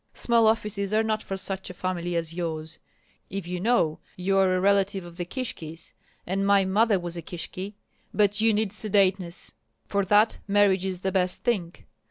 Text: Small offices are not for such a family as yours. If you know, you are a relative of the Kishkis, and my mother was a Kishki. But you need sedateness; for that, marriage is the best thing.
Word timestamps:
Small 0.15 0.47
offices 0.47 0.95
are 0.95 1.03
not 1.03 1.21
for 1.21 1.37
such 1.37 1.69
a 1.69 1.75
family 1.75 2.15
as 2.15 2.33
yours. 2.33 2.79
If 3.29 3.45
you 3.47 3.59
know, 3.59 3.99
you 4.17 4.35
are 4.39 4.55
a 4.55 4.59
relative 4.59 5.05
of 5.05 5.17
the 5.17 5.25
Kishkis, 5.27 5.93
and 6.25 6.43
my 6.43 6.65
mother 6.65 6.99
was 6.99 7.17
a 7.17 7.21
Kishki. 7.21 7.75
But 8.11 8.41
you 8.41 8.51
need 8.51 8.71
sedateness; 8.73 9.51
for 9.85 10.03
that, 10.05 10.39
marriage 10.47 10.85
is 10.85 11.01
the 11.01 11.11
best 11.11 11.43
thing. 11.43 11.75